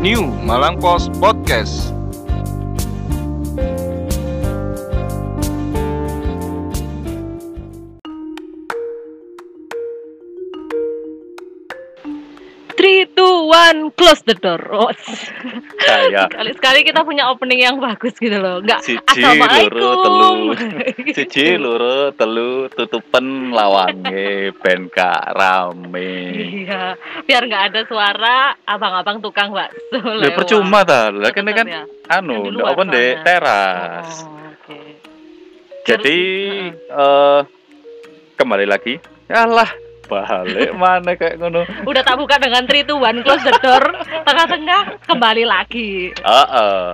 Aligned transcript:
New 0.00 0.32
Malang 0.48 0.80
Post 0.80 1.12
Podcast. 1.20 1.99
Close 14.00 14.24
the 14.24 14.32
door. 14.32 14.60
Oh, 14.72 14.88
Saya 15.84 16.24
Sekali-sekali 16.32 16.80
kita 16.82 17.04
punya 17.04 17.28
opening 17.28 17.60
yang 17.60 17.76
bagus 17.76 18.16
gitu 18.16 18.40
loh. 18.40 18.64
Enggak, 18.64 18.80
siji 18.80 19.20
loro 19.36 19.90
telu 20.00 20.32
siji 21.16 21.46
loro 21.60 21.96
telu 22.16 22.72
tutupen 22.72 23.52
lawange 23.52 24.56
ben 24.56 24.88
gak 24.88 25.36
rame. 25.36 26.12
Iya, 26.64 26.96
biar 27.28 27.42
nggak 27.44 27.64
ada 27.72 27.80
suara 27.84 28.36
abang-abang 28.64 29.20
tukang 29.20 29.52
bakso 29.52 30.00
Ya 30.16 30.32
percuma 30.32 30.80
ta, 30.82 31.12
lah 31.12 31.28
kene 31.28 31.52
Bener 31.52 31.58
kan 31.60 31.66
ya? 31.68 31.82
anu 32.10 32.48
di 32.48 32.56
ndak 32.56 32.78
ndek 32.88 33.12
sana. 33.12 33.24
teras. 33.26 34.10
Oh, 34.24 34.48
oke. 34.48 34.78
Jadi 35.84 36.18
eh 36.72 37.40
kembali 38.34 38.64
lagi. 38.64 38.96
Alah, 39.28 39.68
balik 40.10 40.70
mana 40.82 41.14
kayak 41.14 41.38
ngono. 41.38 41.62
Udah 41.86 42.02
tak 42.02 42.18
buka 42.18 42.36
dengan 42.36 42.66
three, 42.66 42.82
two, 42.82 42.98
one, 42.98 43.22
close 43.22 43.46
the 43.46 43.54
door. 43.62 43.84
Tengah-tengah 44.26 44.80
kembali 45.06 45.44
lagi. 45.46 46.10
Heeh. 46.18 46.84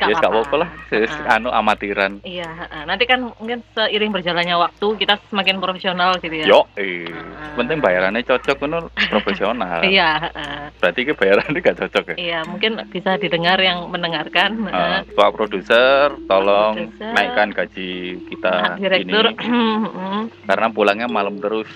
Nah, 0.00 0.08
Ya 0.08 0.16
gak 0.16 0.32
apa-apa 0.32 0.64
lah, 0.64 0.70
Sis, 0.88 1.12
Heeh. 1.12 1.28
anu 1.28 1.52
amatiran. 1.52 2.24
Iya, 2.24 2.48
heeh. 2.48 2.82
nanti 2.88 3.04
kan 3.04 3.20
mungkin 3.36 3.60
seiring 3.76 4.16
berjalannya 4.16 4.56
waktu 4.56 4.96
kita 4.96 5.20
semakin 5.28 5.60
profesional 5.60 6.16
gitu 6.16 6.40
ya. 6.40 6.48
Yo, 6.48 6.64
eh. 6.80 7.04
penting 7.52 7.84
bayarannya 7.84 8.24
cocok 8.24 8.64
ngono 8.64 8.88
profesional. 9.12 9.84
Iya, 9.92 10.24
heeh. 10.24 10.72
Berarti 10.80 11.00
ke 11.04 11.12
bayarannya 11.12 11.60
gak 11.60 11.84
cocok 11.84 12.04
ya? 12.06 12.16
iya 12.16 12.40
mungkin 12.48 12.80
bisa 12.88 13.20
didengar 13.20 13.60
yang 13.60 13.92
mendengarkan. 13.92 14.72
heeh. 14.72 15.04
Uh, 15.04 15.12
Pak 15.12 15.36
produser, 15.36 16.16
tolong 16.24 16.88
produser. 16.88 17.12
naikkan 17.12 17.52
gaji 17.52 17.92
kita 18.24 18.52
Nah, 18.56 18.76
direktur, 18.80 19.24
ini 19.36 19.44
mm, 20.00 20.48
karena 20.48 20.66
pulangnya 20.72 21.12
malam 21.12 21.36
terus. 21.36 21.68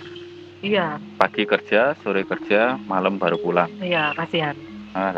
Iya, 0.65 0.97
Pagi 1.15 1.45
kerja, 1.45 1.93
sore 2.01 2.25
kerja, 2.25 2.81
malam 2.81 3.21
baru 3.21 3.37
pulang. 3.37 3.69
iya, 3.79 4.17
kasihan. 4.17 4.57
Nah, 4.91 5.11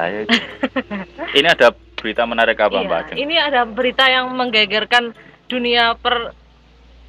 ini 1.38 1.46
ada 1.46 1.68
berita 1.94 2.24
menarik 2.24 2.56
apa 2.56 2.74
Iya, 2.74 2.86
Mbak 2.86 2.98
Ajeng? 2.98 3.16
ini 3.18 3.36
ada 3.36 3.60
berita 3.62 4.04
yang 4.06 4.32
menggegerkan 4.32 5.12
dunia 5.46 5.94
per 5.94 6.32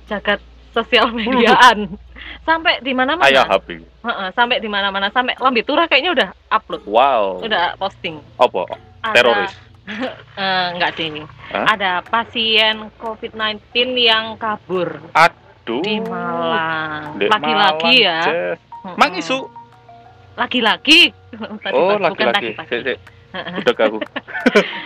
jagat 0.05 0.37
sosial 0.69 1.09
mediaan. 1.09 1.95
Sampai 2.43 2.79
di 2.79 2.91
mana-mana. 2.91 3.23
Ayah. 3.23 3.47
Heeh, 3.47 4.29
sampai 4.31 4.59
di 4.59 4.67
mana-mana, 4.67 5.07
sampai 5.09 5.35
Lambi 5.35 5.63
Tura 5.63 5.87
kayaknya 5.87 6.11
udah 6.13 6.29
upload, 6.49 6.83
Wow. 6.85 7.39
udah 7.41 7.75
posting. 7.75 8.19
Apa? 8.37 8.67
Ada- 9.01 9.15
Teroris. 9.15 9.53
Eh, 10.35 10.67
enggak 10.75 10.99
sih 10.99 11.07
ini. 11.07 11.23
Hah? 11.47 11.63
Ada 11.71 12.03
pasien 12.03 12.91
COVID-19 12.99 13.63
yang 13.95 14.35
kabur 14.35 14.99
Aduh. 15.67 15.83
di 15.83 15.99
Malang. 15.99 17.19
Malang, 17.19 17.91
ya. 17.91 18.55
Mang 18.95 19.11
isu. 19.11 19.51
Laki-laki. 20.39 21.11
Tadi 21.63 21.75
Oh, 21.75 21.99
sik. 21.99 22.97
Udah 23.59 23.75
aku. 23.75 23.99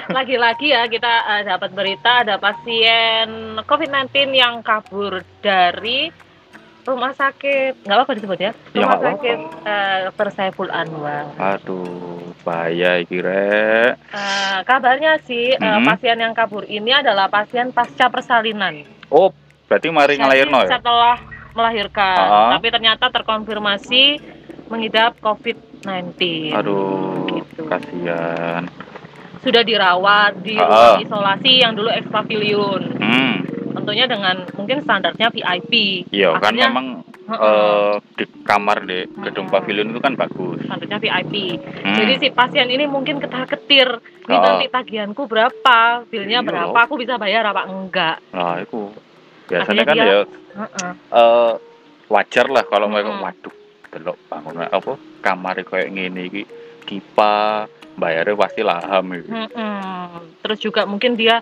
Lagi-lagi 0.09 0.67
ya 0.75 0.89
kita 0.89 1.13
eh, 1.29 1.41
dapat 1.45 1.69
berita 1.77 2.25
ada 2.25 2.41
pasien 2.41 3.29
COVID-19 3.61 4.09
yang 4.33 4.65
kabur 4.65 5.21
dari 5.39 6.09
rumah 6.81 7.13
sakit 7.13 7.85
nggak 7.85 7.93
apa-apa 7.93 8.17
disebut 8.17 8.39
ya 8.41 8.51
Ya, 8.73 8.81
rumah 8.81 8.97
nggak 8.97 9.05
sakit 9.13 9.37
eh, 9.61 9.97
Dr. 10.09 10.29
Saiful 10.33 10.73
Anwar. 10.73 11.29
Aduh, 11.37 12.33
bahaya 12.41 12.97
iki 12.97 13.21
rek. 13.21 14.01
Eh, 14.09 14.57
kabarnya 14.65 15.21
sih 15.21 15.53
eh, 15.53 15.61
Mhm. 15.61 15.85
pasien 15.85 16.17
yang 16.17 16.33
kabur 16.33 16.65
ini 16.65 16.89
adalah 16.89 17.29
pasien 17.29 17.69
pasca 17.69 18.09
persalinan. 18.09 18.81
Oh, 19.13 19.29
berarti 19.71 19.87
mari 19.87 20.19
ngelahirno 20.19 20.67
ya? 20.67 20.75
setelah 20.75 21.15
melahirkan, 21.51 22.19
Ah. 22.21 22.49
tapi 22.51 22.67
ternyata 22.67 23.07
terkonfirmasi 23.07 24.03
mengidap 24.67 25.15
COVID-19. 25.19 26.51
Aduh, 26.51 27.39
Gitu. 27.39 27.63
kasihan. 27.65 28.67
Sudah 29.39 29.63
dirawat 29.63 30.43
di 30.43 30.53
Ah. 30.53 30.67
ruang 30.93 31.01
isolasi 31.01 31.51
yang 31.57 31.71
dulu 31.71 31.87
ekspavilion. 31.89 32.81
Hmm, 32.93 33.35
tentunya 33.73 34.05
dengan 34.05 34.43
mungkin 34.53 34.79
standarnya 34.79 35.27
VIP. 35.29 36.03
iya 36.11 36.35
kan 36.35 36.51
memang 36.51 37.07
heeh, 37.25 37.39
eh 37.41 37.93
di 38.13 38.25
kamar 38.43 38.83
di 38.83 38.99
gedung 39.21 39.47
Mm-mm. 39.47 39.55
pavilion 39.57 39.87
itu 39.89 39.99
kan 39.99 40.13
bagus. 40.13 40.59
standarnya 40.61 40.99
VIP. 40.99 41.35
Hmm. 41.57 41.95
Jadi 41.95 42.13
si 42.17 42.27
pasien 42.29 42.67
ini 42.67 42.83
mungkin 42.85 43.17
ketar-ketir, 43.17 43.87
ini 44.21 44.35
nanti 44.37 44.67
tagihanku 44.67 45.23
berapa, 45.25 45.79
bilnya 46.05 46.39
Iya 46.39 46.47
berapa, 46.47 46.77
aku 46.77 46.95
bisa 46.95 47.15
bayar 47.15 47.43
apa 47.45 47.65
enggak. 47.65 48.19
Nah, 48.29 48.59
itu 48.59 48.91
biasanya 49.47 49.81
Akhirnya 49.81 49.85
kan 49.85 49.95
dia- 49.95 50.09
ya 50.09 50.19
Heeh. 50.51 50.91
eh, 51.13 51.53
wajar 52.07 52.45
lah 52.51 52.63
kalau 52.67 52.91
mereka 52.91 53.09
Mm-mm. 53.09 53.23
waduh 53.23 53.55
delok 53.91 54.17
bangunan 54.27 54.67
apa 54.67 54.91
kamar 55.19 55.55
kayak 55.63 55.89
ngene 55.91 56.21
iki 56.27 56.43
kipa 56.83 57.67
bayarnya 57.93 58.35
pasti 58.35 58.61
laham 58.61 59.05
iki. 59.13 59.29
Mm-mm. 59.29 60.39
Terus 60.41 60.59
juga 60.59 60.83
mungkin 60.83 61.15
dia 61.15 61.39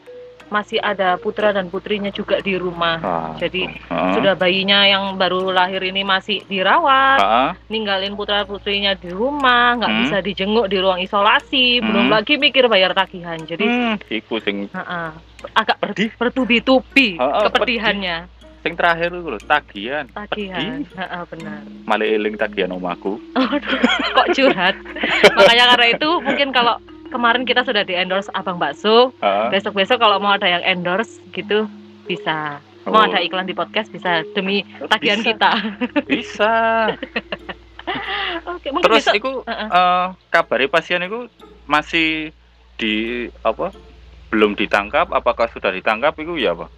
masih 0.49 0.77
ada 0.77 1.15
putra 1.15 1.49
dan 1.49 1.69
putrinya 1.69 2.09
juga 2.09 2.41
di 2.41 2.57
rumah. 2.57 2.97
Ah, 2.99 3.33
Jadi 3.37 3.65
heeh. 3.65 4.13
sudah 4.13 4.33
bayinya 4.33 4.83
yang 4.83 5.15
baru 5.15 5.49
lahir 5.49 5.81
ini 5.81 6.01
masih 6.01 6.41
dirawat, 6.45 7.17
Ah, 7.17 7.51
ninggalin 7.69 8.13
putra 8.13 8.43
putrinya 8.43 8.93
di 8.93 9.09
rumah, 9.09 9.77
nggak 9.77 9.91
Hmm. 9.93 10.01
bisa 10.03 10.17
dijenguk 10.19 10.67
di 10.67 10.77
ruang 10.77 10.99
isolasi, 10.99 11.79
belum 11.79 12.09
Hmm. 12.09 12.13
lagi 12.13 12.35
mikir 12.35 12.65
bayar 12.65 12.91
tagihan. 12.91 13.37
Jadi 13.39 13.63
hmm, 13.63 13.95
iku 14.09 14.41
sing 14.41 14.67
Heeh. 14.67 15.09
agak 15.53 15.77
pedih 15.79 16.11
bertubi-tubi 16.13 17.15
Heeh, 17.15 17.43
kepedihannya 17.47 18.17
sing 18.59 18.75
terakhir 18.75 19.15
itu 19.15 19.23
lho 19.23 19.39
tagihan 19.39 20.03
tagihan 20.11 20.83
Pedih. 20.83 20.99
Heeh, 20.99 21.21
benar 21.31 21.61
malah 21.87 22.03
eling 22.03 22.35
tagihan 22.35 22.75
omahku 22.75 23.15
Aduh, 23.39 23.79
kok 24.11 24.27
curhat 24.35 24.75
makanya 25.31 25.65
karena 25.71 25.87
itu 25.95 26.09
mungkin 26.19 26.51
kalau 26.51 26.75
kemarin 27.09 27.43
kita 27.43 27.61
sudah 27.61 27.81
di 27.81 27.93
endorse 27.93 28.29
abang 28.31 28.55
bakso. 28.55 29.11
Heeh. 29.19 29.49
besok 29.49 29.75
besok 29.75 29.97
kalau 29.97 30.17
mau 30.17 30.33
ada 30.33 30.45
yang 30.45 30.63
endorse 30.63 31.17
gitu 31.31 31.65
bisa. 32.05 32.61
Mau 32.85 32.95
Oh. 32.95 33.05
ada 33.05 33.19
iklan 33.19 33.45
di 33.45 33.53
podcast 33.53 33.89
bisa 33.89 34.23
demi 34.33 34.63
tagihan 34.87 35.19
Bisa. 35.19 35.27
kita. 35.29 35.51
Bisa. 36.07 36.53
Oke 38.49 38.69
mungkin 38.69 38.85
terus 38.85 39.05
besok 39.05 39.13
iku 39.17 39.31
Heeh. 39.43 39.67
eh 39.67 40.05
kabari 40.29 40.65
pasien 40.65 41.01
itu 41.01 41.25
masih 41.65 42.29
di 42.77 43.27
apa 43.41 43.73
belum 44.29 44.53
ditangkap? 44.53 45.09
Apakah 45.09 45.49
sudah 45.49 45.69
ditangkap 45.69 46.13
itu 46.17 46.37
ya 46.37 46.53
apa? 46.53 46.69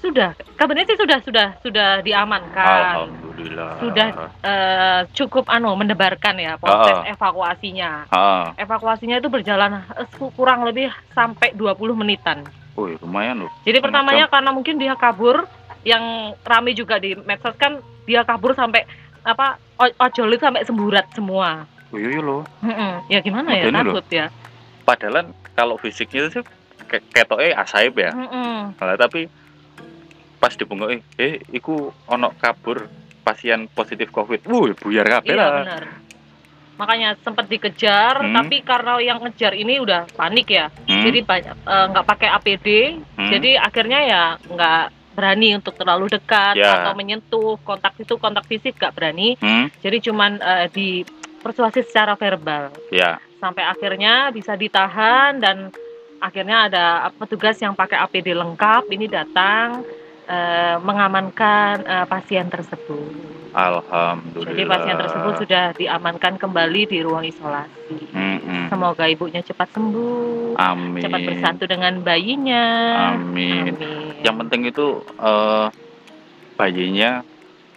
Sudah. 0.00 0.32
Kabarnya 0.56 0.86
sih 0.86 0.96
sudah 0.96 1.18
sudah 1.20 1.48
sudah 1.60 2.00
diamankan 2.00 3.10
alhamdulillah 3.40 3.72
Sudah. 3.80 4.08
Eh, 4.40 5.00
cukup 5.14 5.44
anu 5.48 5.72
mendebarkan 5.74 6.36
ya 6.36 6.56
proses 6.56 6.96
Heeh. 6.98 7.12
evakuasinya 7.12 7.90
Heeh. 8.08 8.44
evakuasinya 8.58 9.16
itu 9.16 9.28
berjalan 9.28 9.80
eh, 9.96 10.06
kurang 10.36 10.64
lebih 10.64 10.92
sampai 11.12 11.56
20 11.56 11.96
menitan. 11.96 12.44
Wih, 12.76 12.96
lumayan 13.02 13.44
loh 13.44 13.50
Jadi 13.64 13.82
pertamanya 13.82 14.30
karena 14.30 14.50
mungkin 14.54 14.78
dia 14.78 14.94
kabur, 14.94 15.44
yang 15.82 16.32
rame 16.44 16.72
juga 16.72 17.00
di 17.00 17.16
medsos 17.18 17.56
kan 17.56 17.80
dia 18.04 18.24
kabur 18.24 18.52
sampai 18.52 18.84
apa 19.20 19.60
ojol 19.76 20.32
itu 20.32 20.44
sampai 20.44 20.64
semburat 20.64 21.06
semua. 21.12 21.64
Wih, 21.90 22.06
iya 22.06 22.20
loh 22.22 22.42
Mm-mm. 22.62 23.10
Ya 23.10 23.18
gimana 23.20 23.56
ya 23.56 23.66
loh. 23.66 23.82
takut 23.98 24.06
ya. 24.12 24.26
padahal 24.80 25.30
kalau 25.54 25.78
fisiknya 25.78 26.26
itu 26.26 26.42
ke- 26.86 27.02
asaib 27.54 27.94
ya 27.94 28.10
Mm-mm. 28.10 28.74
Nah, 28.74 28.96
tapi 28.98 29.26
pas 30.40 30.50
dibungkuk 30.56 31.04
eh 31.14 31.38
iku 31.52 31.92
ono 32.08 32.32
kabur 32.40 32.88
pasien 33.20 33.68
positif 33.68 34.08
covid 34.08 34.40
wuh 34.44 34.72
buyar 34.74 35.06
kabeh 35.06 35.30
Iya 35.30 35.38
lah 35.38 35.50
benar. 35.62 35.82
Makanya 36.80 37.12
sempat 37.20 37.44
dikejar, 37.44 38.24
Hmm. 38.24 38.32
tapi 38.32 38.64
karena 38.64 38.96
yang 38.98 39.20
ngejar 39.20 39.52
ini 39.52 39.76
udah 39.76 40.08
panik 40.16 40.48
ya, 40.48 40.72
Hmm, 40.88 41.04
jadi 41.04 41.20
banyak 41.20 41.56
eh, 41.60 41.86
nggak 41.92 42.06
pakai 42.08 42.28
APD, 42.32 42.68
hmm. 43.20 43.28
jadi 43.28 43.50
akhirnya 43.60 44.00
ya 44.00 44.22
nggak 44.40 44.82
berani 45.12 45.52
untuk 45.52 45.76
terlalu 45.76 46.08
dekat 46.08 46.56
Ya. 46.56 46.80
atau 46.80 46.96
menyentuh 46.96 47.60
kontak 47.60 47.92
itu 48.00 48.16
kontak 48.16 48.48
fisik 48.48 48.80
nggak 48.80 48.96
berani. 48.96 49.36
Hmm, 49.36 49.68
Jadi 49.78 50.08
cuman 50.08 50.40
eh, 50.40 50.66
di 50.72 51.04
persuasi 51.40 51.80
secara 51.82 52.16
verbal 52.16 52.68
ya 52.88 53.16
sampai 53.36 53.64
akhirnya 53.64 54.28
bisa 54.28 54.52
ditahan 54.52 55.36
dan 55.36 55.72
akhirnya 56.16 56.68
ada 56.68 56.84
petugas 57.14 57.56
yang 57.56 57.72
pakai 57.72 57.96
APD 57.98 58.32
lengkap 58.32 58.84
ini 58.88 59.04
datang 59.04 59.80
eh, 60.30 60.76
mengamankan 60.78 61.74
eh, 61.82 62.06
pasien 62.06 62.46
tersebut. 62.46 63.10
alhamdulillah 63.50 64.46
Jadi 64.46 64.62
pasien 64.64 64.96
tersebut 64.96 65.32
sudah 65.36 65.64
diamankan 65.74 66.38
kembali 66.38 66.86
di 66.86 66.98
ruang 67.02 67.26
isolasi. 67.26 67.98
Hmm, 68.14 68.38
hmm. 68.38 68.66
Semoga 68.70 69.04
ibunya 69.04 69.42
cepat 69.42 69.74
sembuh, 69.74 70.54
amin 70.54 71.02
cepat 71.02 71.20
bersatu 71.26 71.64
dengan 71.66 71.98
bayinya. 72.00 72.66
amin 73.10 73.74
Amin. 73.74 74.22
yang 74.22 74.38
penting 74.38 74.62
itu 74.64 74.86
eh, 75.18 75.66
bayinya 76.54 77.26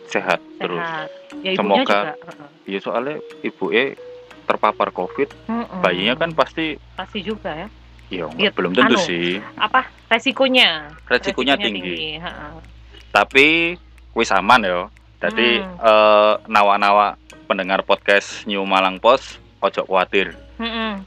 sehat, 0.06 0.38
terus 0.60 0.78
Sehat. 0.80 1.10
Ya 1.42 1.52
ibunya 1.52 1.84
Semoga- 1.84 2.14
juga. 2.14 2.36
ya 2.64 2.80
soalnya 2.80 3.16
ibu 3.42 3.68
eh 3.70 3.98
terpapar 4.44 4.92
covid 4.92 5.28
Mm-mm. 5.50 5.82
bayinya 5.82 6.16
kan 6.16 6.32
pasti 6.32 6.78
pasti 6.94 7.20
juga 7.20 7.52
ya. 7.52 7.68
iya 8.08 8.26
Iya, 8.38 8.50
belum 8.54 8.72
tentu 8.72 8.94
anu. 8.94 9.02
sih 9.02 9.42
Apa 9.58 9.84
resikonya? 10.14 10.94
resikonya 11.04 11.58
tinggi 11.58 12.18
Ha-ha. 12.18 12.62
tapi 13.10 13.74
wis 14.14 14.30
aman 14.30 14.62
ya 14.62 14.80
jadi 15.20 15.64
Hmm. 15.64 15.80
eh, 15.82 16.34
nawa-nawa 16.48 17.18
pendengar 17.46 17.82
podcast 17.82 18.46
New 18.46 18.62
Malang 18.64 18.98
Post 18.98 19.42
ojo 19.60 19.82
khawatir 19.84 20.38
Mm-mm. 20.56 21.02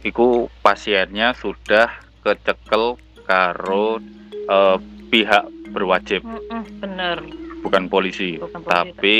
iku 0.00 0.48
pasiennya 0.60 1.34
sudah 1.34 1.92
kecekel 2.22 2.96
karo 3.22 4.00
eh, 4.46 4.76
pihak 5.08 5.44
berwajib 5.68 6.24
Mm-mm, 6.24 6.80
Bener. 6.80 7.20
bukan 7.60 7.84
polisi 7.86 8.38
Bukan 8.38 8.62
polisi, 8.62 8.72
tapi 8.72 9.16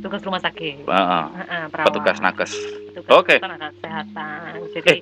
Tugas 0.00 0.22
rumah 0.22 0.38
sakit. 0.38 0.80
eh, 0.80 0.88
eh, 0.88 1.24
Ha-ha, 1.28 1.58
perawat. 1.66 1.86
petugas 1.86 2.18
nakes 2.20 2.52
Oke. 3.08 3.36
tenaga 3.36 3.68
kesehatan. 3.74 4.60
Jadi, 4.72 4.96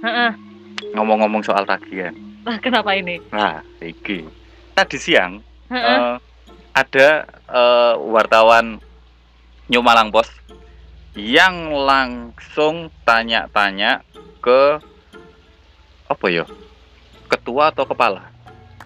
Ha-ha. 0.00 0.28
ngomong-ngomong 0.92 1.40
soal 1.40 1.64
tagihan 1.64 2.12
kenapa 2.64 2.96
ini? 2.96 3.20
nah 3.28 3.60
iki 3.84 4.24
tadi 4.72 4.96
siang 4.96 5.44
eh, 5.68 6.16
ada 6.72 7.08
eh, 7.28 7.94
wartawan 8.08 8.80
New 9.68 9.84
Malang 9.84 10.08
Post 10.08 10.32
yang 11.18 11.74
langsung 11.74 12.88
tanya-tanya 13.04 14.00
ke 14.40 14.80
apa 16.08 16.26
ya 16.32 16.48
ketua 17.28 17.68
atau 17.68 17.84
kepala 17.84 18.32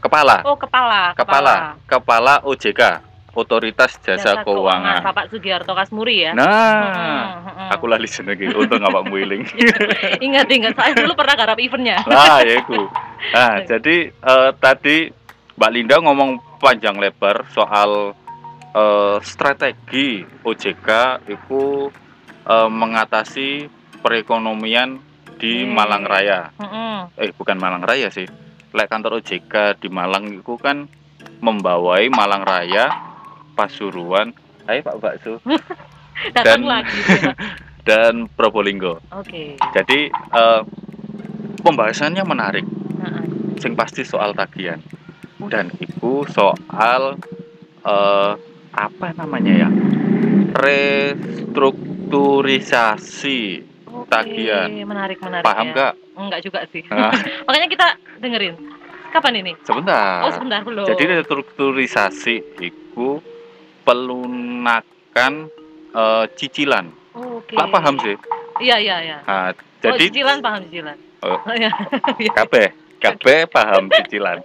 kepala 0.02 0.42
oh, 0.42 0.58
kepala. 0.58 1.14
kepala 1.14 1.54
kepala 1.86 2.34
OJK 2.42 3.12
Otoritas 3.32 3.96
Jasa, 4.04 4.44
Keuangan. 4.44 5.00
Bapak 5.00 5.32
Sugiharto 5.32 5.72
Kasmuri 5.72 6.28
ya. 6.28 6.36
Nah, 6.36 6.44
Mm-mm, 6.44 7.24
mm-mm. 7.48 7.68
aku 7.72 7.84
lali 7.88 8.04
seneng 8.04 8.36
iki 8.36 8.52
untung 8.52 8.84
awak 8.84 9.08
muiling. 9.08 9.40
ingat 10.26 10.52
ingat 10.52 10.76
saya 10.76 10.92
dulu 10.92 11.16
pernah 11.16 11.32
garap 11.40 11.56
eventnya. 11.56 12.04
Lah 12.04 12.44
ya 12.44 12.60
iku. 12.60 12.76
Nah, 13.30 13.62
jadi 13.62 13.96
eh, 14.10 14.50
tadi 14.56 15.06
Mbak 15.54 15.70
Linda 15.70 15.96
ngomong 15.98 16.30
panjang 16.58 16.96
lebar 16.96 17.46
soal 17.48 18.18
eh, 18.68 19.16
strategi 19.22 20.08
OJK 20.40 20.88
itu 21.28 21.86
eh, 22.42 22.68
mengatasi 22.68 23.70
perekonomian 23.98 24.98
di 25.38 25.62
Hmm. 25.62 25.72
Malang 25.72 26.04
Raya. 26.04 26.50
Mm-mm. 26.56 27.10
Eh, 27.16 27.30
bukan 27.32 27.56
Malang 27.56 27.82
Raya 27.82 28.08
sih. 28.08 28.26
Lek 28.70 28.88
kantor 28.88 29.18
OJK 29.18 29.76
di 29.76 29.88
Malang 29.88 30.30
itu 30.32 30.54
kan 30.56 30.86
membawai 31.38 32.06
Malang 32.08 32.42
Raya, 32.42 32.90
Pasuruan, 33.52 34.30
Hai 34.62 34.80
Pak 34.80 34.96
Bakso 34.96 35.42
Dan- 36.36 36.62
lagi. 36.64 36.94
ya. 37.02 37.34
dan 37.82 38.30
Probolinggo. 38.30 39.02
Oke. 39.10 39.58
Jadi 39.72 40.06
eh, 40.08 40.60
pembahasannya 41.60 42.22
menarik. 42.22 42.66
Sing 43.62 43.78
pasti 43.78 44.02
soal 44.02 44.34
tagihan. 44.34 44.82
Dan 45.38 45.70
itu 45.78 46.26
soal 46.30 47.18
eh, 47.86 48.34
apa 48.72 49.12
namanya 49.14 49.52
ya? 49.66 49.68
Restrukturisasi. 50.52 53.40
Oke, 53.92 54.08
Tagihan. 54.08 54.72
Menarik 54.82 55.20
menarik. 55.20 55.44
Paham 55.44 55.66
ya. 55.70 55.72
nggak? 55.72 55.94
Enggak 56.16 56.40
juga 56.42 56.66
sih. 56.72 56.82
Nah, 56.88 57.12
Makanya 57.46 57.68
kita 57.68 57.96
dengerin. 58.18 58.56
Kapan 59.12 59.44
ini? 59.44 59.52
sebentar. 59.68 60.24
Oh 60.24 60.32
sebentar 60.32 60.64
belum. 60.64 60.88
Jadi 60.88 61.04
restrukturisasi 61.04 62.36
itu 62.64 63.20
pelunakan 63.84 65.52
eh, 65.92 66.24
cicilan. 66.34 66.88
Oke. 67.12 67.52
Pak 67.54 67.68
paham 67.68 68.00
sih. 68.00 68.16
Iya 68.64 68.80
iya 68.80 68.96
iya. 69.04 69.20
Nah, 69.28 69.52
oh, 69.52 69.84
jadi 69.84 70.08
cicilan 70.08 70.40
paham 70.40 70.64
cicilan. 70.64 70.96
Oh. 71.22 71.38
ya. 71.62 71.70
kabeh 72.34 72.72
kabeh 73.02 73.50
paham 73.50 73.90
cicilan. 73.90 74.38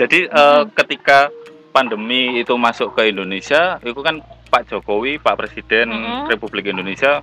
Jadi 0.00 0.26
eh, 0.40 0.62
ketika 0.72 1.28
pandemi 1.70 2.40
itu 2.40 2.56
masuk 2.56 2.96
ke 2.96 3.12
Indonesia, 3.12 3.76
itu 3.84 4.00
kan 4.00 4.24
Pak 4.48 4.68
Jokowi, 4.68 5.20
Pak 5.20 5.36
Presiden 5.36 5.92
Mhm. 5.92 6.32
Republik 6.32 6.68
Indonesia 6.68 7.20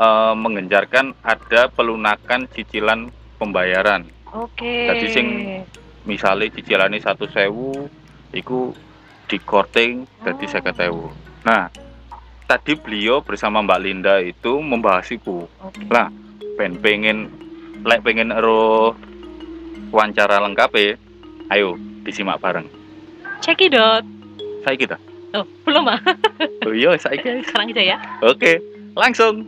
eh, 0.00 0.34
menggencarkan 0.36 1.16
ada 1.24 1.68
pelunakan 1.72 2.48
cicilan 2.52 3.08
pembayaran. 3.40 4.04
Oke. 4.36 4.88
Jadi 4.88 5.06
sing 5.08 5.26
Misalnya 6.00 6.48
cicilannya 6.48 6.96
satu 6.96 7.28
sewu, 7.28 7.84
itu 8.32 8.72
di 9.28 9.36
korting 9.36 10.08
jadi 10.24 10.44
Oh. 10.48 10.50
seket 10.50 10.74
sewu. 10.74 11.06
Nah, 11.44 11.68
tadi 12.48 12.72
beliau 12.72 13.20
bersama 13.20 13.60
Mbak 13.60 13.80
Linda 13.84 14.16
itu 14.18 14.64
membahas 14.64 15.06
itu. 15.12 15.44
Oke. 15.60 15.84
Lah, 15.92 16.08
ben 16.56 16.80
pengen 16.80 17.28
lek 17.84 18.00
pengen 18.00 18.32
ero 18.32 18.96
wawancara 19.90 20.38
lengkap 20.42 20.70
ya, 20.78 20.94
ayo 21.54 21.76
disimak 22.06 22.40
bareng. 22.40 22.66
Cekidot. 23.42 24.06
Saya 24.64 24.76
kita. 24.76 24.96
Oh, 25.30 25.46
belum 25.62 25.86
ah. 25.86 26.00
Oh 26.66 26.74
iya, 26.74 26.98
saya 26.98 27.16
Sekarang 27.46 27.70
aja 27.70 27.82
ya. 27.82 27.96
Oke, 28.24 28.58
langsung. 28.98 29.46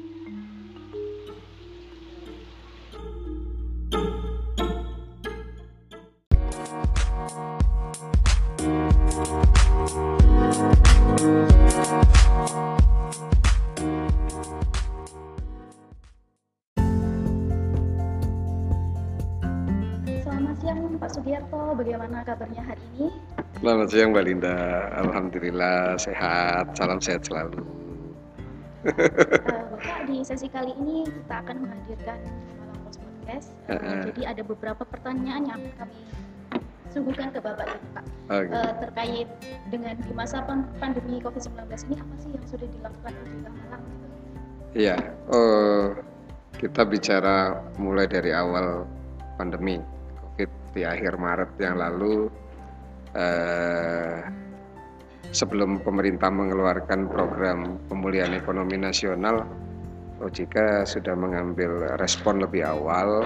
Bagaimana 22.23 22.39
kabarnya 22.39 22.63
hari 22.63 22.85
ini? 22.95 23.09
Selamat 23.59 23.87
siang 23.91 24.11
Mbak 24.15 24.25
Linda, 24.31 24.57
Alhamdulillah 24.95 25.99
sehat, 25.99 26.65
salam 26.79 26.99
sehat 27.03 27.27
selalu. 27.27 27.63
Eh, 28.87 29.63
Bapak 29.75 30.07
di 30.07 30.23
sesi 30.23 30.47
kali 30.47 30.71
ini 30.79 31.07
kita 31.07 31.35
akan 31.43 31.57
menghadirkan 31.67 32.19
Malang 32.63 32.79
Post 32.87 32.99
Podcast. 33.03 33.49
Eh, 33.67 33.79
Heeh. 33.79 34.03
Jadi 34.11 34.23
ada 34.27 34.43
beberapa 34.47 34.83
pertanyaan 34.87 35.43
yang 35.51 35.63
kami 35.79 35.99
suguhkan 36.95 37.35
ke 37.35 37.39
Bapak 37.43 37.67
ini 37.67 37.89
Pak 37.91 38.05
Oke. 38.31 38.55
Eh, 38.55 38.73
terkait 38.87 39.29
dengan 39.71 39.95
di 39.99 40.13
masa 40.15 40.47
pan- 40.47 40.71
pandemi 40.79 41.19
COVID-19 41.19 41.59
ini 41.91 41.97
apa 41.99 42.15
sih 42.23 42.31
yang 42.31 42.47
sudah 42.47 42.69
dilakukan 42.71 43.13
di 43.19 43.39
Malang? 43.43 43.83
gitu? 43.83 44.07
Iya, 44.73 44.97
oh, 45.29 45.93
kita 46.57 46.87
bicara 46.87 47.59
mulai 47.77 48.07
dari 48.07 48.31
awal 48.33 48.87
pandemi 49.37 49.83
di 50.73 50.83
akhir 50.83 51.21
Maret 51.21 51.51
yang 51.61 51.77
lalu. 51.79 52.29
Eh, 53.13 54.19
sebelum 55.33 55.81
pemerintah 55.81 56.29
mengeluarkan 56.29 57.09
program 57.09 57.81
pemulihan 57.89 58.33
ekonomi 58.37 58.77
nasional, 58.77 59.45
OJK 60.23 60.87
sudah 60.87 61.17
mengambil 61.17 61.99
respon 61.99 62.41
lebih 62.45 62.63
awal 62.63 63.25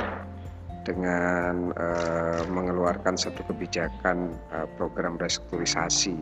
dengan 0.87 1.75
eh, 1.75 2.43
mengeluarkan 2.47 3.19
satu 3.19 3.43
kebijakan 3.51 4.31
eh, 4.55 4.67
program 4.79 5.19
restrukturisasi 5.19 6.15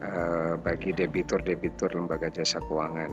eh, 0.00 0.54
bagi 0.62 0.94
debitur-debitur 0.94 1.98
lembaga 1.98 2.30
jasa 2.30 2.62
keuangan. 2.62 3.10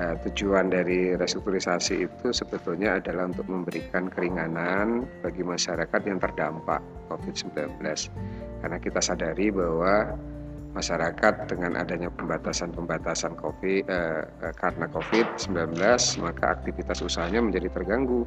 Eh, 0.00 0.16
tujuan 0.24 0.72
dari 0.72 1.12
restrukturisasi 1.12 2.08
itu 2.08 2.32
sebetulnya 2.32 2.96
adalah 2.96 3.28
untuk 3.28 3.44
memberikan 3.52 4.08
keringanan 4.08 5.04
bagi 5.20 5.44
masyarakat 5.44 6.00
yang 6.08 6.16
terdampak 6.16 6.80
COVID-19. 7.12 7.84
Karena 8.64 8.78
kita 8.80 9.00
sadari 9.04 9.52
bahwa 9.52 10.16
masyarakat 10.72 11.52
dengan 11.52 11.76
adanya 11.76 12.08
pembatasan-pembatasan 12.16 13.36
COVID 13.44 13.82
eh, 13.92 14.24
eh, 14.24 14.54
karena 14.56 14.88
COVID-19 14.88 15.76
maka 16.24 16.56
aktivitas 16.56 17.04
usahanya 17.04 17.44
menjadi 17.44 17.68
terganggu. 17.68 18.24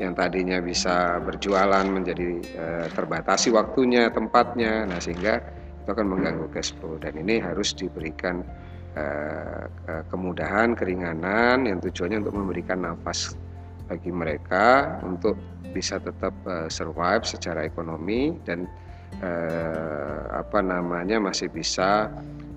Yang 0.00 0.12
tadinya 0.16 0.64
bisa 0.64 1.20
berjualan 1.20 1.84
menjadi 1.84 2.40
eh, 2.40 2.86
terbatasi 2.96 3.52
waktunya, 3.52 4.08
tempatnya. 4.08 4.88
Nah, 4.88 4.96
sehingga 4.96 5.44
itu 5.84 5.88
akan 5.92 6.08
mengganggu 6.08 6.48
cash 6.56 6.72
flow 6.80 6.96
dan 6.96 7.20
ini 7.20 7.36
harus 7.36 7.76
diberikan 7.76 8.40
kemudahan, 10.08 10.72
keringanan 10.72 11.68
yang 11.68 11.78
tujuannya 11.84 12.24
untuk 12.24 12.36
memberikan 12.36 12.80
nafas 12.80 13.36
bagi 13.86 14.10
mereka 14.10 14.98
untuk 15.06 15.38
bisa 15.70 16.00
tetap 16.02 16.34
eh, 16.46 16.68
survive 16.72 17.22
secara 17.28 17.68
ekonomi 17.68 18.34
dan 18.48 18.66
eh, 19.22 20.22
apa 20.32 20.58
namanya 20.64 21.22
masih 21.22 21.52
bisa 21.52 22.10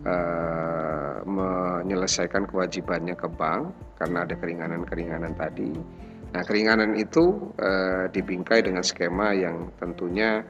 eh, 0.07 1.17
menyelesaikan 1.27 2.49
kewajibannya 2.49 3.13
ke 3.19 3.27
bank 3.29 3.75
karena 3.99 4.23
ada 4.25 4.35
keringanan-keringanan 4.39 5.35
tadi. 5.35 5.75
Nah, 6.29 6.45
keringanan 6.45 6.95
itu 6.95 7.51
eh, 7.59 8.07
dibingkai 8.09 8.63
dengan 8.63 8.81
skema 8.85 9.35
yang 9.35 9.69
tentunya 9.77 10.41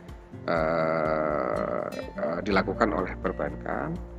eh, 0.47 1.85
eh, 2.15 2.39
dilakukan 2.45 2.93
oleh 2.93 3.17
perbankan 3.19 4.18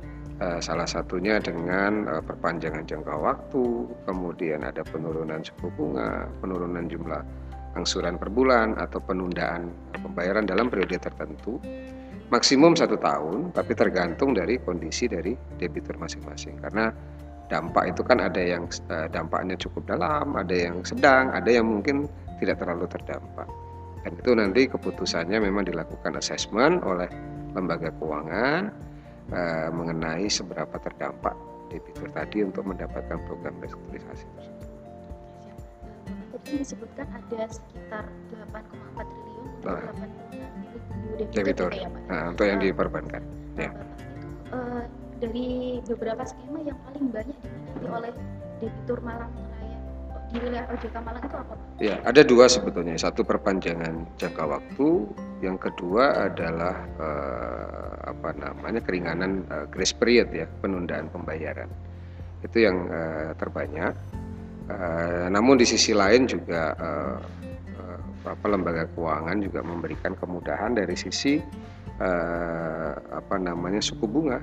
salah 0.57 0.89
satunya 0.89 1.37
dengan 1.37 2.09
eh, 2.09 2.23
perpanjangan 2.25 2.81
jangka 2.89 3.13
waktu, 3.13 3.65
kemudian 4.09 4.65
ada 4.65 4.81
penurunan 4.81 5.45
suku 5.45 5.69
bunga, 5.77 6.25
penurunan 6.41 6.89
jumlah 6.89 7.21
angsuran 7.77 8.17
per 8.17 8.33
bulan 8.33 8.73
atau 8.75 8.97
penundaan 8.99 9.69
pembayaran 10.01 10.49
dalam 10.49 10.67
periode 10.67 10.97
tertentu 10.97 11.61
maksimum 12.33 12.73
satu 12.73 12.97
tahun, 12.97 13.53
tapi 13.53 13.77
tergantung 13.77 14.33
dari 14.33 14.57
kondisi 14.57 15.05
dari 15.05 15.37
debitur 15.61 16.01
masing-masing. 16.01 16.57
Karena 16.57 16.89
dampak 17.51 17.93
itu 17.93 18.01
kan 18.01 18.17
ada 18.17 18.41
yang 18.41 18.65
eh, 18.89 19.07
dampaknya 19.13 19.53
cukup 19.61 19.85
dalam, 19.93 20.33
ada 20.33 20.55
yang 20.57 20.81
sedang, 20.81 21.29
ada 21.29 21.47
yang 21.53 21.69
mungkin 21.69 22.09
tidak 22.41 22.57
terlalu 22.57 22.89
terdampak. 22.89 23.45
Dan 24.01 24.17
itu 24.17 24.31
nanti 24.33 24.65
keputusannya 24.65 25.37
memang 25.37 25.69
dilakukan 25.69 26.17
assessment 26.17 26.81
oleh 26.81 27.05
lembaga 27.53 27.93
keuangan 28.01 28.73
eh, 29.29 29.69
mengenai 29.69 30.25
seberapa 30.25 30.75
terdampak 30.77 31.35
debitur 31.69 32.09
tadi 32.11 32.43
untuk 32.43 32.67
mendapatkan 32.67 33.17
program 33.29 33.55
restrukturisasi 33.61 34.25
tersebut. 34.35 34.67
Tadi 36.31 36.51
disebutkan 36.57 37.07
ada 37.07 37.41
sekitar 37.47 38.05
8,4 38.33 39.05
triliun 39.05 39.45
untuk 39.45 39.61
Nah. 39.61 39.81
86 39.93 41.21
ribu 41.21 41.31
Debitur. 41.31 41.69
gitu 41.69 41.85
ya 41.85 41.89
Pak. 41.91 42.01
Nah, 42.09 42.23
untuk 42.33 42.45
yang 42.49 42.59
diperbankan. 42.59 43.21
ya. 43.55 43.69
Itu 43.71 44.57
eh, 44.57 44.83
dari 45.21 45.47
beberapa 45.85 46.23
skema 46.25 46.59
yang 46.65 46.79
paling 46.81 47.05
banyak 47.13 47.37
diminati 47.37 47.85
oleh 47.87 48.11
debitur 48.57 48.99
Malang 49.05 49.31
di 50.31 50.39
wilayah 50.39 50.65
OJK 50.71 50.95
Malang 51.03 51.23
itu 51.27 51.35
apa? 51.35 51.53
Ya, 51.83 51.95
ada 52.07 52.21
dua 52.23 52.47
sebetulnya. 52.47 52.95
Satu 52.95 53.27
perpanjangan 53.27 54.07
jangka 54.15 54.43
waktu, 54.47 54.89
yang 55.43 55.59
kedua 55.59 56.31
adalah 56.31 56.75
eh, 56.95 57.93
apa 58.07 58.29
namanya 58.39 58.79
keringanan 58.79 59.43
eh, 59.51 59.65
grace 59.67 59.91
period 59.91 60.31
ya, 60.31 60.47
penundaan 60.63 61.11
pembayaran. 61.11 61.67
Itu 62.41 62.63
yang 62.63 62.87
eh, 62.87 63.31
terbanyak. 63.35 63.93
Eh, 64.71 65.25
namun 65.27 65.59
di 65.59 65.67
sisi 65.67 65.91
lain 65.91 66.31
juga 66.31 66.71
eh, 66.79 67.17
eh, 67.75 67.99
apa 68.23 68.45
lembaga 68.47 68.87
keuangan 68.95 69.37
juga 69.43 69.59
memberikan 69.67 70.15
kemudahan 70.15 70.79
dari 70.79 70.95
sisi 70.95 71.43
eh, 71.99 72.93
apa 72.95 73.35
namanya 73.35 73.83
suku 73.83 74.07
bunga 74.07 74.39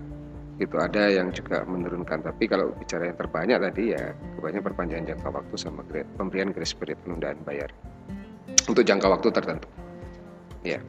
itu 0.58 0.74
ada 0.74 1.06
yang 1.06 1.30
juga 1.30 1.62
menurunkan 1.62 2.18
tapi 2.20 2.44
kalau 2.44 2.74
bicara 2.74 3.06
yang 3.06 3.16
terbanyak 3.16 3.58
tadi 3.62 3.94
ya 3.94 4.10
kebanyakan 4.34 4.64
perpanjangan 4.66 5.04
jangka 5.06 5.28
waktu 5.30 5.54
sama 5.54 5.80
pemberian 6.18 6.50
grace 6.50 6.74
period 6.74 6.98
penundaan 7.02 7.38
bayar 7.42 7.70
untuk 8.66 8.82
jangka 8.82 9.06
waktu 9.08 9.30
tertentu 9.30 9.68
Ya. 10.66 10.82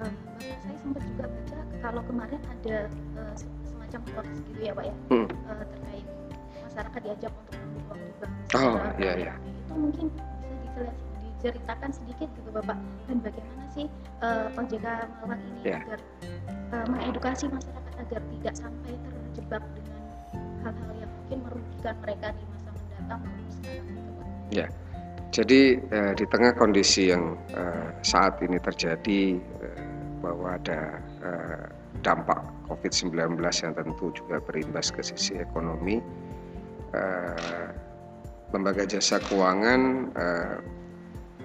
Bapak 0.00 0.16
saya 0.40 0.76
sempat 0.80 1.02
juga 1.04 1.24
baca 1.28 1.58
kalau 1.78 2.02
kemarin 2.08 2.40
ada 2.40 2.76
se- 3.36 3.52
semacam 3.62 4.00
hoax 4.16 4.28
gitu 4.42 4.60
ya 4.64 4.72
Pak 4.72 4.84
ya 4.88 4.94
Hmm. 5.12 5.26
eh, 5.28 5.64
terkait 5.68 6.06
masyarakat 6.64 7.00
diajak 7.04 7.32
untuk 7.36 7.54
uang 7.60 8.00
di 8.00 8.12
bank. 8.18 8.32
Oh, 8.56 8.74
iya, 8.96 9.12
iya. 9.20 9.34
Itu 9.36 9.74
mungkin 9.76 10.06
bisa 10.64 10.82
diceritakan 11.20 11.90
sedikit 11.92 12.28
gitu 12.32 12.48
Bapak 12.50 12.78
dan 13.04 13.16
bagaimana 13.20 13.64
sih 13.70 13.86
eh, 14.24 14.58
OJK 14.58 14.86
Malang 15.20 15.40
ini 15.44 15.60
Iya. 15.62 15.78
agar 15.84 16.00
eh, 16.72 16.84
mengedukasi 16.88 17.44
masyarakat 17.46 17.83
agar 18.00 18.20
tidak 18.20 18.54
sampai 18.54 18.92
terjebak 18.98 19.62
dengan 19.76 20.02
hal-hal 20.64 20.92
yang 20.96 21.12
mungkin 21.22 21.38
merugikan 21.44 21.94
mereka 22.00 22.26
di 22.34 22.44
masa 22.50 22.68
mendatang 22.72 23.20
maupun 23.22 23.48
sekarang 23.52 23.86
gitu 23.90 24.10
Pak. 24.14 24.28
jadi 25.34 25.60
eh, 25.90 26.12
di 26.14 26.24
tengah 26.30 26.52
kondisi 26.54 27.02
yang 27.10 27.34
eh, 27.52 27.88
saat 28.06 28.38
ini 28.40 28.58
terjadi 28.62 29.22
eh, 29.38 29.84
bahwa 30.22 30.54
ada 30.54 30.80
eh, 31.20 31.66
dampak 32.04 32.40
COVID-19 32.68 33.40
yang 33.40 33.72
tentu 33.74 34.12
juga 34.12 34.38
berimbas 34.44 34.92
ke 34.94 35.02
sisi 35.02 35.36
ekonomi 35.40 35.98
eh, 36.94 37.68
lembaga 38.54 38.86
jasa 38.86 39.18
keuangan 39.18 40.12
eh, 40.14 40.56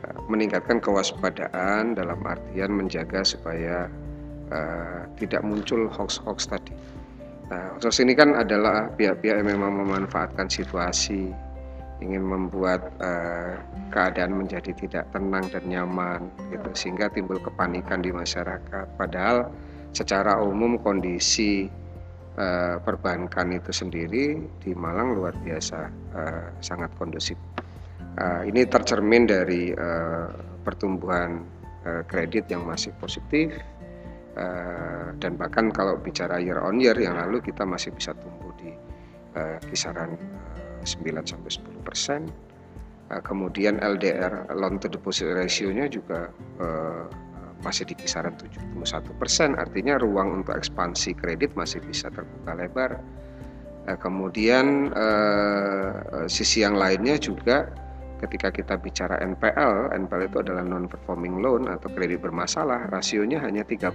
eh, 0.06 0.18
meningkatkan 0.30 0.78
kewaspadaan 0.78 1.98
dalam 1.98 2.22
artian 2.22 2.70
menjaga 2.76 3.26
supaya 3.26 3.90
eh, 4.50 5.02
tidak 5.18 5.42
muncul 5.46 5.90
hoax-hoax 5.90 6.50
tadi. 6.50 6.74
Nah, 7.50 7.74
hoax 7.82 7.98
ini 8.02 8.14
kan 8.14 8.38
adalah 8.38 8.94
pihak-pihak 8.94 9.42
yang 9.42 9.50
memang 9.50 9.82
memanfaatkan 9.82 10.46
situasi, 10.50 11.34
ingin 12.00 12.24
membuat 12.24 12.94
eh, 13.02 13.58
keadaan 13.90 14.38
menjadi 14.38 14.72
tidak 14.78 15.10
tenang 15.10 15.50
dan 15.50 15.64
nyaman, 15.66 16.30
gitu, 16.54 16.70
sehingga 16.78 17.10
timbul 17.10 17.42
kepanikan 17.42 18.06
di 18.06 18.14
masyarakat. 18.14 18.86
Padahal 18.96 19.50
secara 19.98 20.38
umum 20.38 20.78
kondisi 20.78 21.66
eh, 22.38 22.76
perbankan 22.80 23.50
itu 23.58 23.74
sendiri 23.74 24.38
di 24.62 24.72
Malang 24.78 25.18
luar 25.18 25.34
biasa 25.42 25.80
eh, 26.14 26.48
sangat 26.62 26.94
kondusif. 27.02 27.36
Eh, 28.20 28.42
ini 28.52 28.68
tercermin 28.68 29.26
dari 29.26 29.74
eh, 29.74 30.28
pertumbuhan 30.62 31.42
eh, 31.88 32.04
kredit 32.06 32.52
yang 32.52 32.68
masih 32.68 32.94
positif 33.02 33.58
eh, 34.38 35.08
dan 35.18 35.32
bahkan 35.40 35.74
kalau 35.74 35.98
bicara 35.98 36.38
year 36.38 36.60
on 36.62 36.78
year 36.78 36.98
yang 36.98 37.18
lalu 37.18 37.42
kita 37.42 37.66
masih 37.66 37.94
bisa 37.96 38.14
tumbuh 38.18 38.54
di 38.60 38.74
eh, 39.38 39.58
kisaran 39.70 40.14
eh, 40.82 40.86
9 40.86 41.26
sampai 41.26 41.50
10 41.50 41.88
persen. 41.88 42.22
Eh, 43.10 43.22
kemudian 43.26 43.82
LDR 43.82 44.50
loan 44.54 44.78
to 44.78 44.86
deposit 44.92 45.34
ratio-nya 45.34 45.90
juga 45.90 46.30
eh, 46.62 47.06
masih 47.60 47.84
di 47.92 47.96
kisaran 47.96 48.40
71 48.40 49.20
persen, 49.20 49.52
artinya 49.60 50.00
ruang 50.00 50.44
untuk 50.44 50.56
ekspansi 50.56 51.12
kredit 51.20 51.52
masih 51.60 51.84
bisa 51.84 52.08
terbuka 52.08 52.56
lebar. 52.56 52.92
Eh, 53.88 53.98
kemudian 54.00 54.94
eh, 54.94 55.92
sisi 56.30 56.62
yang 56.64 56.78
lainnya 56.78 57.20
juga 57.20 57.68
ketika 58.20 58.52
kita 58.52 58.76
bicara 58.76 59.16
NPL, 59.24 59.96
NPL 59.96 60.28
itu 60.28 60.38
adalah 60.44 60.64
non 60.68 60.86
performing 60.92 61.40
loan 61.40 61.72
atau 61.72 61.88
kredit 61.92 62.20
bermasalah, 62.20 62.92
rasionya 62.92 63.40
hanya 63.40 63.64
3%. 63.64 63.90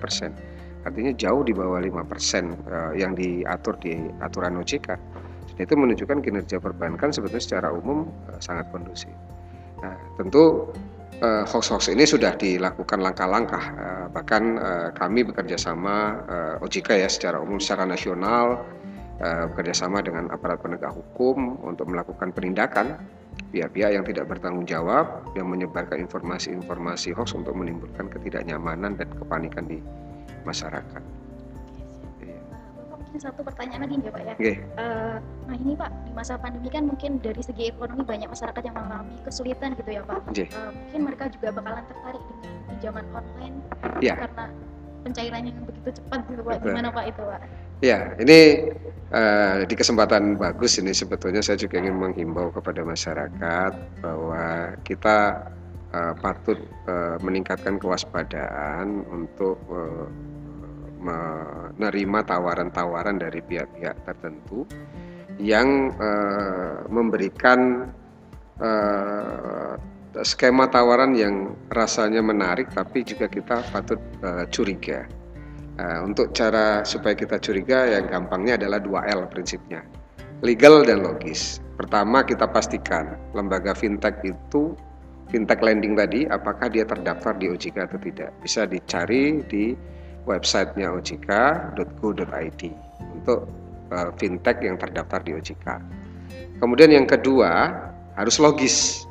Artinya 0.85 1.13
jauh 1.17 1.43
di 1.45 1.53
bawah 1.57 1.81
5% 1.81 1.89
eh, 1.89 2.93
yang 3.01 3.17
diatur 3.17 3.77
di 3.81 3.97
aturan 4.21 4.61
OJK. 4.61 4.89
Dan 5.55 5.61
itu 5.61 5.75
menunjukkan 5.77 6.19
kinerja 6.21 6.57
perbankan 6.61 7.13
sebetulnya 7.13 7.45
secara 7.45 7.69
umum 7.73 8.09
eh, 8.33 8.41
sangat 8.41 8.69
kondusif. 8.73 9.13
Nah, 9.85 9.97
tentu 10.17 10.73
eh, 11.21 11.45
hoax-hoax 11.45 11.93
ini 11.93 12.05
sudah 12.09 12.37
dilakukan 12.37 13.01
langkah-langkah. 13.01 13.65
Eh, 13.77 14.07
bahkan 14.13 14.57
eh, 14.57 14.89
kami 14.97 15.25
bekerja 15.29 15.61
sama 15.61 16.21
OJK 16.65 17.05
ya 17.05 17.09
secara 17.09 17.41
umum 17.41 17.61
secara 17.61 17.85
nasional 17.85 18.65
bekerja 19.25 19.87
sama 19.87 20.03
dengan 20.03 20.27
aparat 20.35 20.59
penegak 20.59 20.91
hukum 20.91 21.63
untuk 21.63 21.87
melakukan 21.87 22.35
penindakan 22.35 22.99
pihak-pihak 23.55 23.91
yang 23.95 24.03
tidak 24.03 24.27
bertanggung 24.27 24.67
jawab 24.67 25.23
yang 25.39 25.47
menyebarkan 25.47 26.03
informasi-informasi 26.03 27.15
hoax 27.15 27.39
untuk 27.39 27.55
menimbulkan 27.55 28.11
ketidaknyamanan 28.11 28.99
dan 28.99 29.07
kepanikan 29.15 29.71
di 29.71 29.79
masyarakat. 30.43 31.03
Iya. 32.19 32.35
Eh, 32.35 32.41
Bapak 32.75 32.99
mungkin 32.99 33.21
satu 33.23 33.41
pertanyaan 33.47 33.87
lagi 33.87 33.95
nih 34.03 34.11
Pak 34.11 34.23
ya. 34.27 34.35
Oke, 34.35 34.53
Eh, 34.59 35.17
nah 35.47 35.55
ini 35.55 35.73
Pak 35.79 35.91
di 36.03 36.11
masa 36.11 36.35
pandemi 36.35 36.67
kan 36.67 36.83
mungkin 36.91 37.23
dari 37.23 37.39
segi 37.39 37.71
ekonomi 37.71 38.03
banyak 38.03 38.27
masyarakat 38.27 38.63
yang 38.67 38.75
mengalami 38.75 39.15
kesulitan 39.23 39.71
gitu 39.79 39.91
ya 39.95 40.03
Pak. 40.03 40.21
Oke. 40.27 40.45
Eh, 40.51 40.71
mungkin 40.75 41.01
mereka 41.07 41.25
juga 41.31 41.49
bakalan 41.55 41.85
tertarik 41.87 42.23
dengan 42.27 42.59
pinjaman 42.67 43.07
online 43.15 43.57
Iya. 44.03 44.15
karena 44.19 44.45
pencairan 45.07 45.43
yang 45.47 45.57
begitu 45.63 45.91
cepat 46.03 46.21
gitu 46.27 46.43
Pak. 46.43 46.55
Betul. 46.59 46.67
Gimana 46.75 46.89
Pak 46.91 47.05
itu 47.07 47.23
Pak? 47.23 47.41
Ya, 47.83 48.15
ini 48.23 48.71
eh, 49.11 49.59
di 49.67 49.75
kesempatan 49.75 50.39
bagus 50.39 50.79
ini 50.79 50.95
sebetulnya 50.95 51.43
saya 51.43 51.59
juga 51.59 51.79
ingin 51.83 51.99
menghimbau 51.99 52.55
kepada 52.55 52.87
masyarakat 52.87 53.73
bahwa 54.03 54.75
kita 54.87 55.49
eh, 55.95 56.15
patut 56.23 56.59
eh, 56.87 57.17
meningkatkan 57.23 57.79
kewaspadaan 57.83 59.07
untuk 59.11 59.59
eh, 59.71 60.07
menerima 61.05 62.19
tawaran-tawaran 62.25 63.21
dari 63.21 63.45
pihak-pihak 63.45 63.97
tertentu 64.09 64.65
yang 65.37 65.91
eh, 65.99 66.79
memberikan 66.89 67.91
eh, 68.63 69.75
skema 70.23 70.71
tawaran 70.71 71.13
yang 71.19 71.59
rasanya 71.75 72.23
menarik 72.23 72.71
tapi 72.71 73.03
juga 73.03 73.27
kita 73.27 73.67
patut 73.75 73.99
eh, 74.23 74.47
curiga. 74.55 75.24
Nah, 75.75 76.07
untuk 76.07 76.31
cara 76.31 76.87
supaya 76.87 77.19
kita 77.19 77.43
curiga 77.43 77.91
yang 77.91 78.07
gampangnya 78.07 78.55
adalah 78.63 78.79
2L 78.79 79.27
prinsipnya. 79.27 79.83
Legal 80.47 80.87
dan 80.87 81.03
logis. 81.03 81.59
Pertama 81.75 82.23
kita 82.23 82.47
pastikan 82.47 83.19
lembaga 83.35 83.75
fintech 83.75 84.23
itu 84.23 84.79
fintech 85.35 85.59
lending 85.59 85.99
tadi 85.99 86.31
apakah 86.31 86.71
dia 86.71 86.87
terdaftar 86.87 87.35
di 87.35 87.51
OJK 87.51 87.91
atau 87.91 87.99
tidak. 87.99 88.31
Bisa 88.39 88.71
dicari 88.71 89.43
di 89.51 89.75
websitenya 90.31 90.95
ojk.go.id 90.95 92.63
untuk 93.19 93.41
eh, 93.91 94.11
fintech 94.15 94.59
yang 94.63 94.79
terdaftar 94.79 95.27
di 95.27 95.35
OJK. 95.35 95.67
Kemudian 96.63 96.95
yang 96.95 97.07
kedua 97.11 97.75
harus 98.15 98.39
logis. 98.39 99.03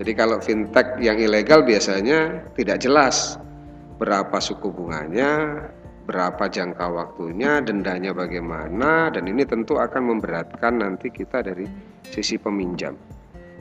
Jadi 0.00 0.16
kalau 0.16 0.40
fintech 0.40 0.96
yang 0.96 1.20
ilegal 1.20 1.60
biasanya 1.60 2.40
tidak 2.56 2.80
jelas 2.80 3.36
berapa 4.00 4.40
suku 4.40 4.72
bunganya, 4.72 5.60
berapa 6.10 6.50
jangka 6.50 6.90
waktunya, 6.90 7.62
dendanya 7.62 8.10
bagaimana, 8.10 9.14
dan 9.14 9.30
ini 9.30 9.46
tentu 9.46 9.78
akan 9.78 10.10
memberatkan 10.10 10.82
nanti 10.82 11.06
kita 11.06 11.46
dari 11.46 11.70
sisi 12.02 12.34
peminjam. 12.34 12.98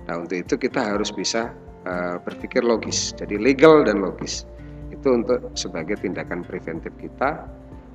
Nah, 0.10 0.26
untuk 0.26 0.42
itu 0.42 0.58
kita 0.58 0.82
harus 0.82 1.14
bisa 1.14 1.54
uh, 1.86 2.18
berpikir 2.18 2.66
logis, 2.66 3.14
jadi 3.14 3.38
legal 3.38 3.86
dan 3.86 4.02
logis. 4.02 4.50
Itu 4.90 5.22
untuk 5.22 5.54
sebagai 5.54 6.02
tindakan 6.02 6.42
preventif 6.42 6.90
kita 6.98 7.46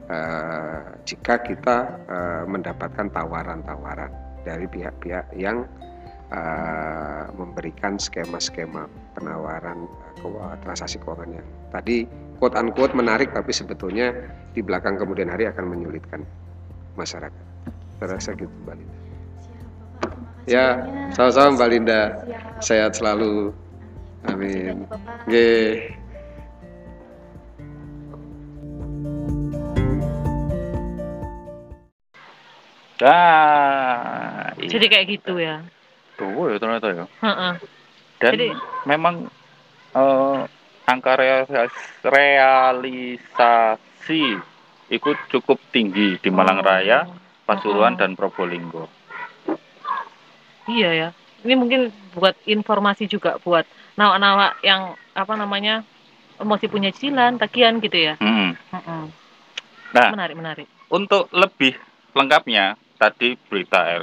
uh, 0.06 0.94
jika 1.02 1.42
kita 1.42 1.76
uh, 2.06 2.44
mendapatkan 2.46 3.10
tawaran-tawaran 3.10 4.14
dari 4.46 4.70
pihak-pihak 4.70 5.34
yang 5.34 5.66
memberikan 7.38 7.94
skema-skema 7.94 8.90
penawaran 9.14 9.86
uh, 10.26 10.54
transaksi 10.66 10.98
keuangan 10.98 11.40
yang 11.40 11.46
tadi 11.70 12.04
quote 12.42 12.58
unquote 12.58 12.92
menarik 12.92 13.30
tapi 13.30 13.54
sebetulnya 13.54 14.10
di 14.52 14.60
belakang 14.60 14.98
kemudian 14.98 15.30
hari 15.30 15.46
akan 15.48 15.70
menyulitkan 15.70 16.26
masyarakat. 16.98 17.44
Terasa 18.02 18.34
gitu 18.34 18.50
Mbak 18.66 18.74
Linda. 18.74 18.98
Ya, 20.44 20.66
sama-sama 21.14 21.56
Mbak 21.56 21.68
Linda. 21.70 22.00
Sehat 22.60 22.98
selalu. 22.98 23.54
Amin. 24.28 24.84
Oke. 25.24 25.48
Nah, 33.04 34.54
Jadi 34.56 34.86
kayak 34.88 35.06
gitu 35.12 35.36
ya. 35.36 35.60
Tuh 36.16 36.46
ya 36.48 36.56
ternyata 36.56 36.88
ya. 36.94 37.04
Heeh. 37.20 37.52
Dan 38.24 38.32
Jadi- 38.40 38.56
memang 38.88 39.28
eh, 39.92 40.40
angka 40.84 41.12
realisasi, 41.14 42.26
itu 44.88 45.10
cukup 45.30 45.60
tinggi 45.68 46.16
di 46.18 46.30
Malang 46.32 46.58
Oh. 46.58 46.64
Raya, 46.64 47.06
Pasuruan 47.44 47.94
Oh. 47.94 47.98
dan 48.00 48.16
Probolinggo. 48.16 48.88
Iya 50.64 50.90
ya. 50.96 51.08
Ini 51.44 51.54
mungkin 51.54 51.92
buat 52.16 52.34
informasi 52.48 53.04
juga 53.04 53.36
buat 53.38 53.68
nawak-nawak 53.94 54.64
yang 54.64 54.96
apa 55.12 55.34
namanya 55.36 55.84
masih 56.40 56.72
punya 56.72 56.88
cicilan, 56.88 57.36
tagihan 57.36 57.76
gitu 57.78 58.00
ya. 58.00 58.14
Hmm. 58.16 58.56
Heeh. 58.72 59.04
Nah, 59.94 60.10
Menarik, 60.10 60.34
menarik. 60.34 60.66
untuk 60.90 61.30
lebih 61.30 61.78
lengkapnya 62.16 62.74
tadi 62.98 63.38
berita 63.46 64.02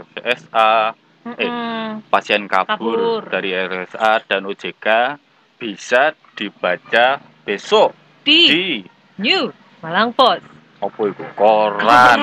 RSA, 1.23 1.37
Heeh. 1.37 1.87
pasien 2.07 2.43
kabur, 2.45 2.71
Kabur. 2.71 3.21
dari 3.27 3.51
RSA 3.51 4.21
dan 4.23 4.41
OJK 4.43 4.87
bisa 5.55 6.01
dibaca 6.33 7.17
besok 7.41 7.93
Di, 8.21 8.41
di 8.47 8.65
New 9.17 9.53
Malang 9.79 10.09
Post. 10.11 10.45
apa 10.79 11.01
itu 11.05 11.21
koran 11.35 12.17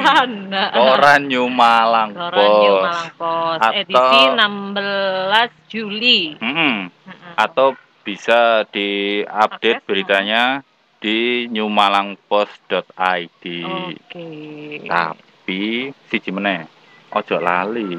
Nah, 0.50 0.74
koran 0.74 1.30
New 1.30 1.46
Malang 1.46 2.10
Koran 2.10 2.34
New 2.34 2.74
Post 2.74 2.82
Malang 2.82 3.10
Post 3.14 3.60
Atau- 3.62 3.74
edisi 3.76 4.20
16 4.34 5.50
Juli. 5.68 6.20
Mm-mm. 6.36 6.76
Heeh. 6.90 7.32
atau 7.36 7.68
bisa 8.00 8.66
diupdate 8.66 9.84
beritanya 9.84 10.66
di 10.98 11.46
newmalangpost.id 11.46 13.44
Oke. 13.62 14.26
tapi 14.82 15.62
siji 16.08 16.30
meneh 16.30 16.66
ojo 17.10 17.36
lali 17.38 17.94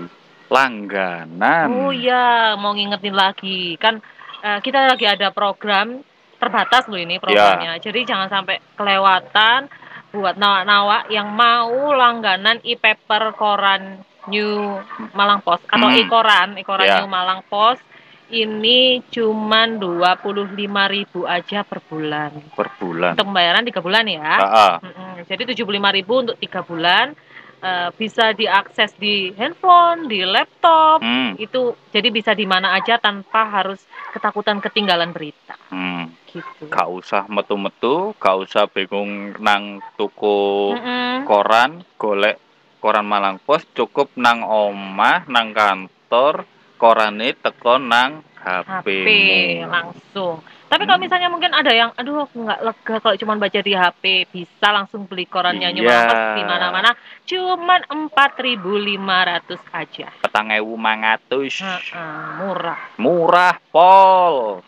langganan 0.50 1.68
Oh 1.70 1.90
iya, 1.90 2.58
mau 2.58 2.74
ngingetin 2.74 3.14
lagi. 3.14 3.78
Kan 3.78 4.02
eh, 4.40 4.60
kita 4.60 4.86
lagi 4.86 5.06
ada 5.06 5.30
program 5.30 6.02
terbatas 6.36 6.88
loh 6.88 6.98
ini 6.98 7.18
programnya. 7.18 7.78
Ya. 7.78 7.82
Jadi 7.82 8.04
jangan 8.04 8.28
sampai 8.28 8.60
kelewatan 8.74 9.70
buat 10.10 10.36
nawak-nawak 10.36 11.08
yang 11.10 11.30
mau 11.30 11.70
langganan 11.94 12.58
e-paper 12.64 13.38
koran 13.38 14.02
New 14.26 14.78
Malang 15.14 15.42
Post 15.42 15.66
atau 15.66 15.86
Hmm. 15.86 16.00
e-koran, 16.00 16.50
e-koran 16.58 16.86
Ya. 16.86 16.98
New 17.02 17.10
Malang 17.10 17.46
Post 17.46 17.82
ini 18.30 19.02
cuman 19.10 19.82
25.000 19.82 21.26
aja 21.26 21.66
per 21.66 21.82
bulan. 21.82 22.30
per 22.54 22.70
bulan 22.78 23.14
Untuk 23.14 23.26
pembayaran 23.26 23.66
tiga 23.66 23.82
bulan 23.82 24.06
ya. 24.06 24.22
Ah, 24.38 24.46
ah. 24.46 24.74
Mm-mm. 24.82 25.26
Jadi 25.26 25.50
75.000 25.50 26.22
untuk 26.22 26.38
tiga 26.38 26.62
bulan 26.62 27.18
Eh, 27.60 27.90
bisa 28.00 28.32
diakses 28.32 28.96
di 28.96 29.36
handphone, 29.36 30.08
di 30.08 30.24
laptop, 30.24 31.04
Hmm, 31.04 31.36
itu 31.36 31.76
jadi 31.92 32.08
bisa 32.08 32.32
di 32.32 32.48
mana 32.48 32.72
aja 32.72 32.96
tanpa 32.96 33.52
harus 33.52 33.84
ketakutan 34.16 34.64
ketinggalan 34.64 35.12
berita 35.12 35.60
hmm. 35.68 36.08
gitu. 36.32 36.72
gak 36.72 36.88
usah 36.88 37.24
metu-metu 37.28 38.16
gak 38.16 38.36
usah 38.48 38.64
bingung 38.72 39.36
nang 39.44 39.84
tuku 40.00 40.72
Mm-mm. 40.76 41.28
koran 41.28 41.84
golek 42.00 42.40
koran 42.80 43.04
Malang 43.04 43.44
Post 43.44 43.68
cukup 43.76 44.08
nang 44.16 44.40
omah 44.44 45.28
nang 45.28 45.52
kantor 45.52 46.48
korane 46.80 47.36
teko 47.36 47.76
nang 47.76 48.24
HP 48.40 48.86
HP-mu. 48.86 49.68
langsung. 49.68 50.36
Tapi 50.66 50.86
kalau 50.86 50.96
Hmm. 50.96 51.06
misalnya 51.06 51.28
mungkin 51.28 51.50
ada 51.50 51.72
yang 51.72 51.90
aduh 51.94 52.24
aku 52.24 52.46
nggak 52.46 52.62
lega 52.62 52.96
kalau 53.00 53.16
cuma 53.18 53.34
baca 53.36 53.60
di 53.60 53.74
HP, 53.74 54.04
bisa 54.28 54.68
langsung 54.70 55.04
beli 55.04 55.26
korannya. 55.26 55.72
New 55.72 55.82
di 55.82 56.44
mana-mana 56.44 56.94
cuman 57.26 57.82
4.500 57.90 59.60
aja. 59.72 60.08
petang 60.22 60.48
ewu 60.52 60.76
mangatus 60.76 61.58
Heeh, 61.58 62.38
murah. 62.38 62.80
murah 62.96 63.56
pol 63.70 64.62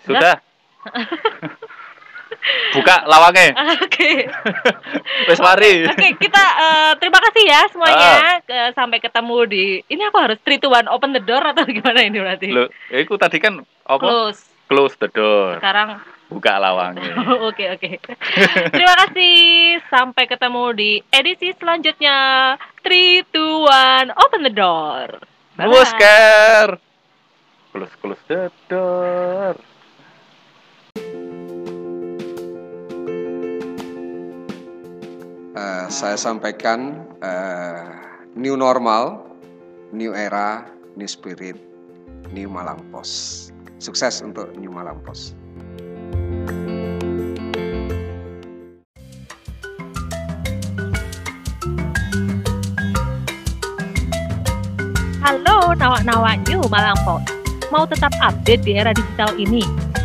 sudah 0.00 0.38
buka 2.72 3.04
lawangnya 3.04 3.52
Oke. 3.78 4.26
wis 5.28 5.40
mari 5.40 5.84
Oke, 5.86 6.08
kita 6.16 6.42
eh, 6.56 6.92
terima 6.96 7.18
kasih 7.20 7.42
ya 7.44 7.60
semuanya. 7.68 8.40
Ke- 8.42 8.72
sampai 8.72 8.98
ketemu 8.98 9.36
di 9.46 9.64
ini 9.86 10.02
aku 10.06 10.18
harus 10.18 10.38
three 10.40 10.56
to 10.56 10.66
one 10.66 10.86
open 10.88 11.12
the 11.12 11.20
door 11.20 11.42
atau 11.42 11.66
gimana 11.70 12.00
ini 12.00 12.18
berarti? 12.18 12.48
Loh, 12.50 12.70
itu 12.88 13.14
tadi 13.14 13.38
kan 13.38 13.60
apa 13.84 14.00
Close. 14.00 14.40
close 14.70 14.94
the 14.98 15.10
door 15.10 15.58
Sekarang 15.58 15.98
buka 16.30 16.62
lawangnya 16.62 17.10
oke 17.50 17.64
oke. 17.74 17.90
Terima 18.70 18.94
kasih. 19.02 19.34
Sampai 19.90 20.30
ketemu 20.30 20.64
di 20.72 20.90
edisi 21.10 21.50
selanjutnya. 21.58 22.54
Three 22.80 23.26
to 23.34 23.66
one 23.66 24.14
open 24.14 24.46
the 24.46 24.54
door. 24.54 25.18
Bye-bye. 25.58 25.68
Busker 25.68 26.66
close 27.70 27.94
close 27.98 28.22
the 28.26 28.50
door 28.66 29.54
Eh, 35.60 35.86
saya 35.92 36.16
sampaikan 36.16 37.04
eh, 37.20 37.84
new 38.32 38.56
normal, 38.56 39.20
new 39.92 40.16
era, 40.16 40.64
new 40.96 41.04
spirit, 41.04 41.60
new 42.32 42.48
Malang 42.48 42.80
Pos. 42.88 43.52
Sukses 43.76 44.24
untuk 44.24 44.56
New 44.56 44.72
Malang 44.72 44.96
Pos. 45.04 45.36
Halo 55.20 55.76
nawak-nawak 55.76 56.40
New 56.48 56.64
Malang 56.72 56.96
Post. 57.04 57.36
Mau 57.68 57.84
tetap 57.84 58.16
update 58.24 58.64
di 58.64 58.80
era 58.80 58.96
digital 58.96 59.36
ini? 59.36 59.60